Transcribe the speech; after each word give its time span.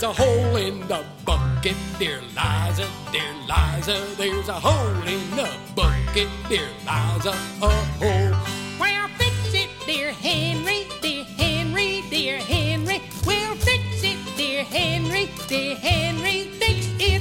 There's 0.00 0.18
a 0.18 0.22
hole 0.22 0.56
in 0.56 0.80
the 0.88 1.04
bucket, 1.26 1.76
dear 1.98 2.22
Liza, 2.22 2.88
dear 3.12 3.34
Liza. 3.46 4.06
There's 4.16 4.48
a 4.48 4.54
hole 4.54 5.06
in 5.06 5.30
the 5.36 5.46
bucket, 5.76 6.28
dear 6.48 6.68
Liza, 6.88 7.34
a 7.60 7.68
hole. 8.00 8.32
Well, 8.80 9.08
fix 9.18 9.52
it, 9.52 9.68
dear 9.84 10.12
Henry, 10.12 10.86
dear 11.02 11.24
Henry, 11.24 12.02
dear 12.08 12.38
Henry. 12.38 13.02
Well, 13.26 13.54
fix 13.56 14.02
it, 14.02 14.16
dear 14.38 14.64
Henry, 14.64 15.28
dear 15.48 15.76
Henry, 15.76 16.44
fix 16.58 16.86
it. 16.98 17.20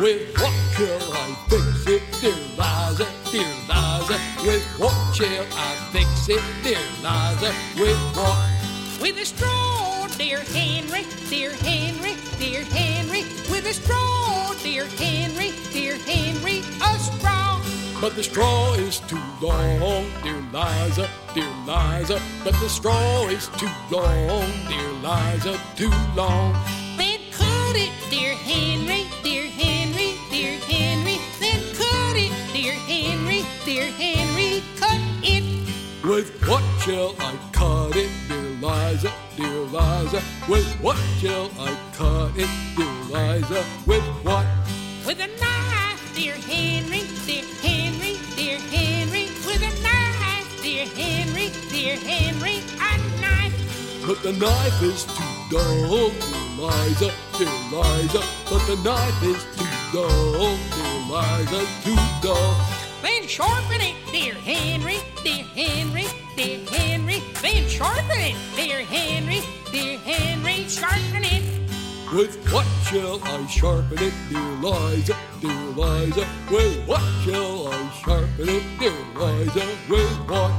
With 0.00 0.38
what 0.38 0.54
shall 0.72 1.12
I 1.12 1.36
fix 1.50 1.86
it, 1.86 2.02
dear 2.22 2.32
Liza, 2.56 3.06
dear 3.30 3.52
Liza? 3.68 4.18
With 4.42 4.64
what 4.78 5.14
shall 5.14 5.46
I 5.52 5.74
fix 5.92 6.30
it, 6.30 6.42
dear 6.62 6.80
Liza? 7.04 7.52
With 7.78 8.16
what? 8.16 8.56
With 9.02 9.18
a 9.18 9.26
straw, 9.26 10.08
dear 10.16 10.40
Henry, 10.40 11.04
dear 11.28 11.50
Henry, 11.56 11.95
But 17.98 18.14
the 18.14 18.22
straw 18.22 18.74
is 18.74 19.00
too 19.00 19.22
long, 19.40 20.06
dear 20.22 20.40
Liza, 20.52 21.08
dear 21.34 21.50
Liza. 21.66 22.20
But 22.44 22.52
the 22.60 22.68
straw 22.68 23.26
is 23.28 23.48
too 23.56 23.70
long, 23.90 24.46
dear 24.68 24.92
Liza, 25.02 25.58
too 25.76 25.90
long. 26.14 26.52
Then 26.98 27.20
cut 27.32 27.74
it, 27.74 27.90
dear 28.10 28.34
Henry, 28.34 29.06
dear 29.22 29.48
Henry, 29.48 30.14
dear 30.30 30.58
Henry. 30.60 31.18
Then 31.40 31.60
cut 31.74 32.16
it, 32.16 32.32
dear 32.52 32.74
Henry, 32.74 33.44
dear 33.64 33.90
Henry, 33.92 34.62
cut 34.76 35.00
it. 35.22 35.44
With 36.04 36.30
what 36.46 36.62
shall 36.80 37.14
I 37.18 37.34
cut 37.52 37.96
it, 37.96 38.10
dear 38.28 38.50
Liza, 38.60 39.10
dear 39.36 39.60
Liza? 39.72 40.22
With 40.48 40.70
what 40.82 40.98
shall 41.18 41.50
I 41.58 41.74
cut 41.94 42.32
it, 42.36 42.50
dear 42.76 42.92
Liza? 43.08 43.64
With 43.86 44.04
what? 44.22 44.46
With 45.06 45.18
a 45.18 45.28
knife, 45.40 46.14
dear 46.14 46.34
Henry, 46.34 46.55
But 54.06 54.22
the 54.22 54.32
knife 54.34 54.82
is 54.84 55.04
too 55.04 55.24
dull, 55.50 56.10
dear 56.10 56.46
Liza, 56.62 57.12
dear 57.36 57.48
Liza. 57.74 58.22
But 58.48 58.64
the 58.68 58.76
knife 58.84 59.22
is 59.24 59.42
too 59.56 59.66
dull, 59.92 60.56
dear 60.76 60.96
Liza, 61.10 61.66
too 61.82 61.96
dull. 62.22 62.56
Then 63.02 63.26
sharpen 63.26 63.80
it, 63.80 63.96
dear 64.12 64.34
Henry, 64.34 64.98
dear 65.24 65.42
Henry, 65.42 66.06
dear 66.36 66.60
Henry. 66.70 67.20
Then 67.42 67.68
sharpen 67.68 68.20
it, 68.20 68.36
dear 68.54 68.84
Henry, 68.84 69.40
dear 69.72 69.98
Henry, 69.98 70.68
sharpen 70.68 71.24
it. 71.24 71.42
With 72.14 72.36
what 72.52 72.66
shall 72.84 73.20
I 73.24 73.44
sharpen 73.48 73.98
it, 73.98 74.14
dear 74.30 74.52
Liza, 74.62 75.16
dear 75.40 75.50
Liza? 75.50 76.28
With 76.48 76.86
what 76.86 77.02
shall 77.24 77.72
I 77.72 77.90
sharpen 78.04 78.48
it, 78.48 78.62
dear 78.78 78.92
Liza? 79.16 79.66
With 79.90 80.30
what? 80.30 80.52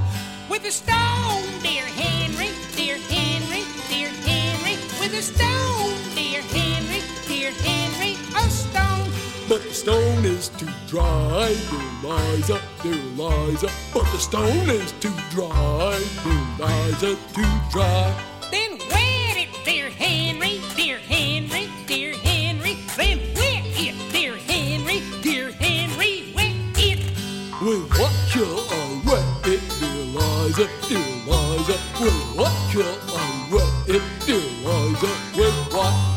With 0.50 0.66
a 0.66 0.72
stone, 0.72 1.44
the 9.64 9.74
stone 9.74 10.26
is 10.26 10.50
too 10.50 10.68
dry, 10.88 11.56
dear 11.70 12.12
Liza, 12.12 12.62
dear 12.84 12.94
Liza. 12.94 13.70
But 13.94 14.04
the 14.12 14.20
stone 14.20 14.70
is 14.70 14.92
too 14.94 15.14
dry, 15.32 15.98
dear 16.24 16.68
Liza, 16.68 17.18
too 17.34 17.54
dry. 17.72 18.14
Then 18.52 18.78
wet 18.90 19.38
it, 19.38 19.50
dear 19.66 19.90
Henry, 19.90 20.62
dear 20.76 20.98
Henry, 20.98 21.70
dear 21.88 22.14
Henry. 22.18 22.78
Then 22.98 23.20
wet 23.36 23.64
it, 23.80 23.96
dear 24.12 24.36
Henry, 24.38 25.02
dear 25.22 25.52
Henry, 25.52 26.34
wet 26.36 26.54
it. 26.78 27.00
With 27.62 27.90
what 27.98 28.14
shall 28.30 28.60
I 28.70 29.02
wet 29.06 29.54
it, 29.54 29.62
dear 29.80 30.04
Liza, 30.18 30.68
dear 30.88 31.00
Liza? 31.26 31.78
With 32.02 32.36
what 32.36 32.54
shall 32.72 33.00
I 33.16 33.50
wet 33.52 33.96
it, 33.96 34.04
dear 34.26 34.36
Liza? 34.38 35.08
With 35.38 35.74
what? 35.74 36.17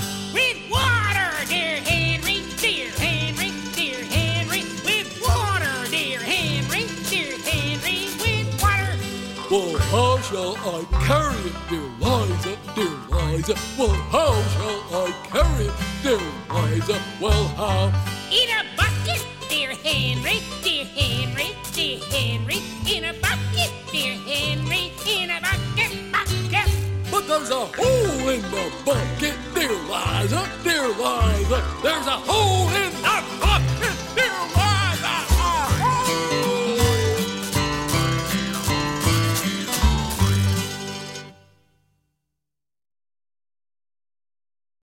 Well, 9.50 9.76
how 9.90 10.20
shall 10.20 10.54
I 10.58 10.84
carry 11.02 11.50
it, 11.50 11.56
dear 11.68 11.90
Liza, 11.98 12.56
dear 12.76 12.96
Liza? 13.10 13.54
Well, 13.76 13.90
how 14.14 14.32
shall 14.54 15.02
I 15.02 15.10
carry 15.26 15.66
it, 15.66 15.74
dear 16.04 16.22
Liza? 16.54 17.02
Well, 17.20 17.48
how? 17.58 17.86
In 18.30 18.48
a 18.48 18.62
bucket, 18.76 19.26
dear 19.48 19.74
Henry, 19.74 20.38
dear 20.62 20.84
Henry, 20.84 21.50
dear 21.72 21.98
Henry. 21.98 22.62
In 22.88 23.06
a 23.06 23.12
bucket, 23.14 23.72
dear 23.90 24.14
Henry, 24.14 24.92
in 25.08 25.30
a 25.30 25.40
bucket, 25.40 26.12
bucket. 26.12 26.70
But 27.10 27.26
there's 27.26 27.50
a 27.50 27.66
hole 27.74 28.28
in 28.28 28.42
the 28.54 28.72
bucket, 28.86 29.34
dear 29.52 29.74
Liza, 29.90 30.48
dear 30.62 30.86
Liza. 30.90 31.64
There's 31.82 32.06
a 32.06 32.22
hole 32.22 32.68
in 32.68 33.02
the 33.02 33.09